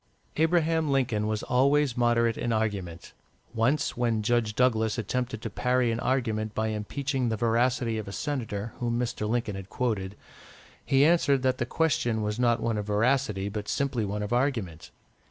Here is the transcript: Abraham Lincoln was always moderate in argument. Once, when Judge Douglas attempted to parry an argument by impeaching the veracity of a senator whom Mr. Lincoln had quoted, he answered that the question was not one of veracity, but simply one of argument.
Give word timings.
Abraham 0.37 0.89
Lincoln 0.89 1.27
was 1.27 1.43
always 1.43 1.95
moderate 1.95 2.35
in 2.35 2.51
argument. 2.51 3.13
Once, 3.53 3.95
when 3.95 4.23
Judge 4.23 4.55
Douglas 4.55 4.97
attempted 4.97 5.43
to 5.43 5.49
parry 5.51 5.91
an 5.91 5.99
argument 5.99 6.55
by 6.55 6.69
impeaching 6.69 7.29
the 7.29 7.37
veracity 7.37 7.99
of 7.99 8.07
a 8.07 8.11
senator 8.11 8.73
whom 8.79 8.97
Mr. 8.97 9.29
Lincoln 9.29 9.55
had 9.55 9.69
quoted, 9.69 10.15
he 10.83 11.05
answered 11.05 11.43
that 11.43 11.59
the 11.59 11.67
question 11.67 12.23
was 12.23 12.39
not 12.39 12.59
one 12.59 12.79
of 12.79 12.87
veracity, 12.87 13.47
but 13.47 13.67
simply 13.67 14.03
one 14.03 14.23
of 14.23 14.33
argument. 14.33 14.89